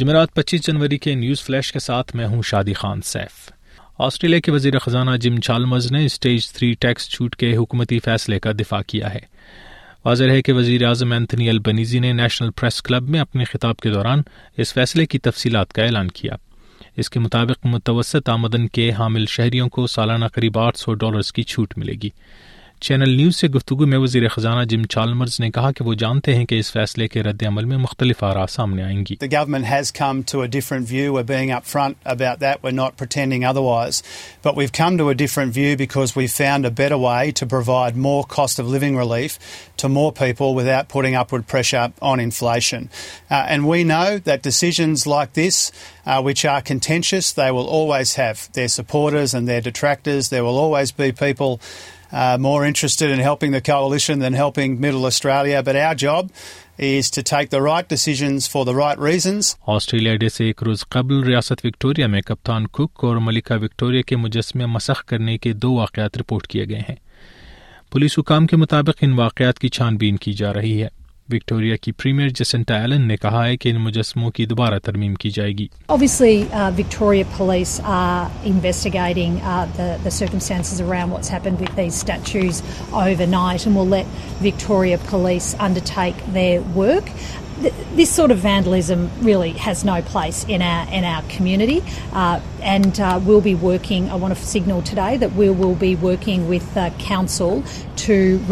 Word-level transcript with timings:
جمعرات 0.00 0.28
پچیس 0.34 0.62
جنوری 0.66 0.96
کے 1.04 1.14
نیوز 1.14 1.42
فلیش 1.44 1.70
کے 1.72 1.78
ساتھ 1.78 2.14
میں 2.16 2.26
ہوں 2.26 2.42
شادی 2.50 2.72
خان 2.74 3.00
سیف 3.04 3.32
آسٹریلیا 4.04 4.40
کے 4.44 4.52
وزیر 4.52 4.78
خزانہ 4.84 5.16
جم 5.20 5.36
چالمز 5.48 5.90
نے 5.92 6.04
اسٹیج 6.04 6.48
تھری 6.52 6.72
ٹیکس 6.80 7.08
چھوٹ 7.10 7.34
کے 7.42 7.54
حکومتی 7.56 7.98
فیصلے 8.04 8.38
کا 8.46 8.52
دفاع 8.60 8.80
کیا 8.86 9.12
ہے 9.14 9.18
واضح 10.04 10.30
ہے 10.32 10.40
کہ 10.42 10.52
وزیر 10.52 10.84
اعظم 10.88 11.12
اینتھنی 11.12 11.48
البنیزی 11.50 11.98
نے 12.04 12.12
نیشنل 12.20 12.50
پریس 12.60 12.80
کلب 12.82 13.08
میں 13.16 13.20
اپنے 13.20 13.44
خطاب 13.52 13.76
کے 13.80 13.90
دوران 13.94 14.22
اس 14.62 14.72
فیصلے 14.74 15.06
کی 15.14 15.18
تفصیلات 15.28 15.72
کا 15.72 15.82
اعلان 15.84 16.08
کیا 16.20 16.36
اس 17.02 17.10
کے 17.10 17.20
مطابق 17.20 17.66
متوسط 17.72 18.28
آمدن 18.36 18.66
کے 18.78 18.90
حامل 18.98 19.26
شہریوں 19.36 19.68
کو 19.76 19.86
سالانہ 19.96 20.26
قریب 20.34 20.58
آٹھ 20.58 20.78
سو 20.78 20.94
ڈالرز 21.04 21.32
کی 21.32 21.42
چھوٹ 21.52 21.74
ملے 21.78 21.94
گی 22.02 22.10
چینل 22.86 23.14
نیوز 23.16 23.36
سے 23.40 23.48
گفتگو 23.54 23.86
میں 23.86 23.98
وزیر 24.02 24.26
خزانہ 24.28 24.62
جم 24.68 24.84
چالمرز 24.92 25.34
نے 25.40 25.50
کہا 25.56 25.70
کہ 25.72 25.78
کہ 25.78 25.84
وہ 25.88 25.92
جانتے 26.02 26.34
ہیں 26.34 26.44
اس 26.58 26.70
فیصلے 26.72 27.06
کے 27.08 27.22
رد 27.22 27.42
عمل 27.48 27.64
میں 27.72 27.76
مختلف 27.78 28.22
آرا 28.24 28.46
سامنے 28.46 28.82
آئیں 28.82 29.02
گی 29.02 29.14
uh, 46.06 46.10
uh, 46.12 46.22
which 46.22 46.44
are 46.44 46.60
contentious. 46.60 47.32
They 47.32 47.50
will 47.50 47.62
will 47.62 47.68
always 47.78 47.92
always 47.92 48.14
have 48.22 48.38
their 48.38 48.58
their 48.62 48.68
supporters 48.76 49.34
and 49.38 49.50
detractors. 49.66 50.28
There 50.32 50.96
be 51.02 51.12
people 51.12 51.60
more 52.46 52.64
interested 52.66 53.10
in 53.16 53.22
helping 53.26 53.52
helping 53.52 53.52
the 53.52 53.58
the 53.60 53.64
the 53.64 53.72
coalition 53.72 54.24
than 54.26 54.80
Middle 54.86 55.06
Australia. 55.10 55.62
But 55.66 55.76
our 55.82 55.94
job 55.94 56.30
is 56.86 57.10
to 57.16 57.22
take 57.32 57.52
right 57.52 57.66
right 57.66 57.88
decisions 57.94 58.48
for 58.54 58.64
reasons. 59.10 59.54
Australia 59.76 60.14
Day 60.24 60.28
سے 60.38 60.44
ایک 60.46 60.62
روز 60.68 60.84
قبل 60.96 61.22
ریاست 61.28 61.64
Victoria 61.66 62.06
میں 62.14 62.20
کپتان 62.32 62.66
kick 62.78 63.04
اور 63.04 63.16
ملکہ 63.28 63.54
Victoria 63.64 64.02
کے 64.12 64.16
مجسمے 64.24 64.66
مسخ 64.78 65.04
کرنے 65.12 65.36
کے 65.46 65.52
دو 65.66 65.72
واقعات 65.74 66.18
رپورٹ 66.18 66.46
کیے 66.54 66.64
گئے 66.70 66.80
ہیں 66.88 66.96
پولیس 67.92 68.18
حکام 68.18 68.46
کے 68.52 68.56
مطابق 68.56 69.04
ان 69.04 69.12
واقعات 69.18 69.58
کی 69.62 69.68
چھان 69.78 69.96
بین 70.04 70.16
کی 70.26 70.32
جا 70.42 70.52
رہی 70.54 70.82
ہے 70.82 70.88
وکٹوریا 71.32 71.76
کی 71.80 71.92
پریمیئر 71.92 72.28
جسنٹا 72.38 72.76
ایلن 72.82 73.06
نے 73.08 73.16
کہا 73.22 73.44
ہے 73.46 73.56
کہ 73.56 73.68
ان 73.68 73.76
مجسموں 73.84 74.30
کی 74.36 74.46
دوبارہ 74.46 74.78
ترمیم 74.84 75.14
کی 75.22 75.30
جائے 75.30 75.52
گی 75.52 75.68
this 87.98 88.10
sort 88.18 88.30
of 88.34 88.38
vandalism 88.46 89.00
really 89.28 89.50
has 89.52 89.70
has 89.72 89.82
no 89.88 89.98
place 90.08 90.38
in 90.44 90.52
in 90.54 90.62
in 90.96 91.04
our 91.10 91.12
our 91.14 91.28
community, 91.34 91.76
uh, 91.82 91.92
uh, 91.92 92.18
uh, 92.18 92.72
and 92.74 92.98
and 93.08 93.26
we'll 93.28 93.46
be 93.46 93.54
be 93.54 93.68
working. 93.68 94.02
working 94.02 94.16
I 94.16 94.20
want 94.24 94.36
to 94.36 94.40
to 94.42 94.48
signal 94.54 94.80
today 94.92 95.08
that 95.12 95.22
that 95.22 95.40
we 95.42 95.46
will 95.62 96.12
with 96.52 96.66
council 97.04 97.62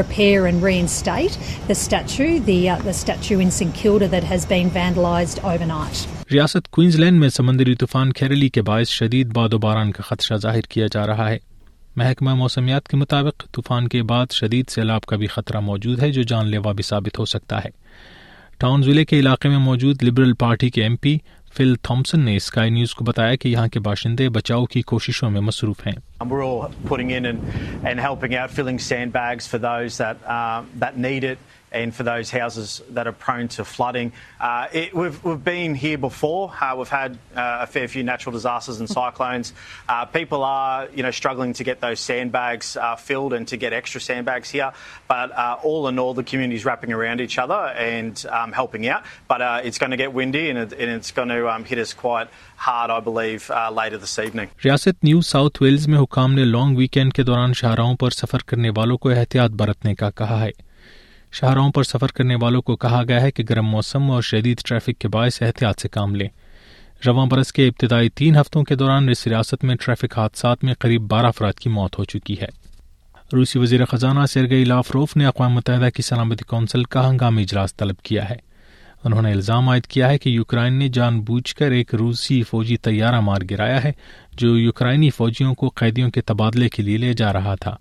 repair 0.00 0.52
reinstate 0.66 1.34
the 1.70 1.76
the 1.92 2.58
the 2.88 2.94
statue, 2.98 2.98
statue 3.00 3.50
St 3.60 3.74
Kilda 3.82 4.08
been 4.54 4.68
vandalised 4.78 5.38
overnight. 5.52 6.06
ریاست 6.32 6.68
Queens 6.70 6.96
land 7.00 7.18
میں 7.20 7.28
سمندری 7.40 7.74
طوفان 7.82 8.12
کیرلی 8.18 8.48
کے 8.56 8.62
باعث 8.70 8.88
شدید 8.98 9.32
باد 9.36 9.52
و 9.52 9.58
باران 9.64 9.92
کا 9.98 10.02
خدشہ 10.08 10.34
ظاہر 10.44 10.66
کیا 10.74 10.86
جا 10.92 11.06
رہا 11.06 11.28
ہے 11.30 11.38
محکمہ 11.96 12.34
موسمیات 12.42 12.88
کے 12.88 12.96
مطابق 12.96 13.46
طوفان 13.54 13.88
کے 13.94 14.02
بعد 14.12 14.32
شدید 14.40 14.70
سیلاب 14.70 15.06
کا 15.12 15.16
بھی 15.22 15.26
خطرہ 15.36 15.60
موجود 15.70 16.02
ہے 16.02 16.10
جو 16.18 16.22
جان 16.34 16.46
لیوا 16.50 16.72
بھی 16.78 16.82
ثابت 16.92 17.18
ہو 17.18 17.24
سکتا 17.36 17.64
ہے 17.64 17.70
ٹاؤن 18.60 18.82
ضلع 18.82 19.02
کے 19.08 19.18
علاقے 19.18 19.48
میں 19.48 19.58
موجود 19.64 20.02
لبرل 20.02 20.32
پارٹی 20.38 20.70
کے 20.76 20.82
ایم 20.82 20.96
پی 21.02 21.16
فل 21.56 21.74
تھامسن 21.82 22.20
نے 22.24 22.34
اسکائی 22.36 22.70
نیوز 22.70 22.94
کو 22.94 23.04
بتایا 23.04 23.34
کہ 23.42 23.48
یہاں 23.48 23.68
کے 23.74 23.80
باشندے 23.80 24.28
بچاؤ 24.38 24.64
کی 24.72 24.82
کوششوں 24.92 25.30
میں 25.30 25.40
مصروف 25.50 25.86
ہیں 25.86 25.92
پیپل 26.18 26.90
آرٹرگل 26.90 27.92
گیٹ 41.66 41.78
ون 50.14 50.30
ڈیٹس 55.00 55.34
ویلز 55.62 55.86
میں 55.88 55.98
حکام 56.10 56.32
نے 56.34 56.44
لانگ 56.44 56.76
ویکینڈ 56.76 57.12
کے 57.14 57.22
دوران 57.22 57.52
شاہراہوں 57.54 57.94
پر 58.00 58.10
سفر 58.10 58.42
کرنے 58.48 58.68
والوں 58.76 58.98
کو 58.98 59.08
احتیاط 59.10 59.50
برتنے 59.58 59.94
کا 59.94 60.08
کہا 60.20 60.40
ہے 60.42 60.50
شاہراہوں 61.40 61.72
پر 61.76 61.82
سفر 61.84 62.12
کرنے 62.16 62.34
والوں 62.42 62.62
کو 62.68 62.76
کہا 62.84 63.02
گیا 63.08 63.20
ہے 63.20 63.30
کہ 63.30 63.42
گرم 63.48 63.66
موسم 63.70 64.10
اور 64.10 64.22
شدید 64.30 64.60
ٹریفک 64.68 64.98
کے 65.00 65.08
باعث 65.16 65.40
احتیاط 65.42 65.80
سے 65.82 65.88
کام 65.96 66.14
لیں 66.16 66.28
رواں 67.06 67.26
برس 67.30 67.52
کے 67.52 67.66
ابتدائی 67.68 68.08
تین 68.20 68.36
ہفتوں 68.36 68.62
کے 68.68 68.74
دوران 68.76 69.08
اس 69.08 69.26
ریاست 69.26 69.64
میں 69.64 69.76
ٹریفک 69.84 70.18
حادثات 70.18 70.64
میں 70.64 70.74
قریب 70.80 71.02
بارہ 71.10 71.26
افراد 71.34 71.58
کی 71.60 71.70
موت 71.78 71.98
ہو 71.98 72.04
چکی 72.14 72.40
ہے 72.40 72.48
روسی 73.32 73.58
وزیر 73.58 73.84
خزانہ 73.92 74.26
سیرگئی 74.32 74.64
لافروف 74.64 75.16
نے 75.16 75.26
اقوام 75.26 75.52
متحدہ 75.54 75.88
کی 75.94 76.02
سلامتی 76.10 76.44
کونسل 76.54 76.84
کا 76.94 77.08
ہنگامی 77.10 77.42
اجلاس 77.42 77.74
طلب 77.76 78.00
کیا 78.08 78.28
ہے 78.30 78.36
انہوں 79.06 79.22
نے 79.22 79.30
الزام 79.32 79.68
عائد 79.68 79.86
کیا 79.94 80.08
ہے 80.10 80.18
کہ 80.18 80.28
یوکرائن 80.30 80.78
نے 80.78 80.88
جان 80.94 81.20
بوجھ 81.24 81.54
کر 81.56 81.70
ایک 81.72 81.94
روسی 82.00 82.42
فوجی 82.50 82.76
طیارہ 82.88 83.20
مار 83.28 83.40
گرایا 83.50 83.82
ہے 83.84 83.92
جو 84.42 84.56
یوکرائنی 84.58 85.10
فوجیوں 85.18 85.54
کو 85.60 85.68
قیدیوں 85.80 86.10
کے 86.16 86.20
تبادلے 86.30 86.68
کے 86.76 86.82
لیے 86.82 86.96
لے 87.04 87.12
جا 87.20 87.32
رہا 87.32 87.54
تھا 87.60 87.76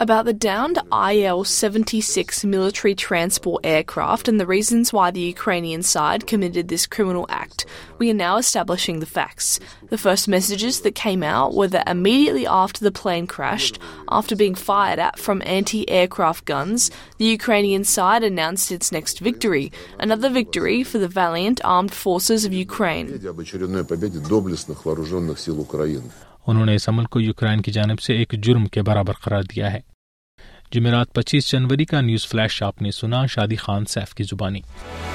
about 0.00 0.26
the 0.26 0.34
downed 0.34 0.76
IL-76 0.92 2.44
military 2.44 2.94
transport 2.94 3.64
aircraft 3.64 4.28
and 4.28 4.38
the 4.38 4.46
reasons 4.46 4.92
why 4.92 5.10
the 5.10 5.20
Ukrainian 5.20 5.82
side 5.82 6.26
committed 6.26 6.68
this 6.68 6.86
criminal 6.86 7.26
act, 7.30 7.64
we 7.96 8.10
are 8.10 8.14
now 8.14 8.36
establishing 8.36 9.00
the 9.00 9.06
facts. 9.06 9.58
The 9.88 9.96
first 9.96 10.28
messages 10.28 10.82
that 10.82 10.94
came 10.94 11.22
out 11.22 11.54
were 11.54 11.68
that 11.68 11.88
immediately 11.88 12.46
after 12.46 12.84
the 12.84 12.92
plane 12.92 13.26
crashed, 13.26 13.78
after 14.10 14.36
being 14.36 14.54
fired 14.54 14.98
at 14.98 15.18
from 15.18 15.42
anti-aircraft 15.46 16.44
guns, 16.44 16.90
the 17.16 17.24
Ukrainian 17.24 17.82
side 17.82 18.22
announced 18.22 18.70
its 18.70 18.92
next 18.92 19.20
victory, 19.20 19.72
another 19.98 20.28
victory 20.28 20.84
for 20.84 20.98
the 20.98 21.08
valiant 21.08 21.62
armed 21.64 21.94
forces 21.94 22.44
of 22.44 22.52
Ukraine. 22.52 23.06
انہوں 26.50 26.66
نے 26.66 26.74
اس 26.74 26.88
عمل 26.88 27.04
کو 27.14 27.20
Ukraine 27.20 27.62
کی 27.62 27.72
جانب 27.72 28.00
سے 28.00 28.16
ایک 28.18 28.30
جرم 28.44 28.64
کے 28.76 28.82
برابر 28.88 29.14
قرار 29.24 29.42
دیا 29.54 29.72
ہے 29.72 29.80
جمعرات 30.74 31.12
پچیس 31.14 31.50
جنوری 31.50 31.84
کا 31.92 32.00
نیوز 32.10 32.26
فلیش 32.28 32.62
آپ 32.62 32.82
نے 32.82 32.90
سنا 33.00 33.24
شادی 33.36 33.56
خان 33.66 33.84
سیف 33.96 34.14
کی 34.20 34.24
زبانی 34.32 35.07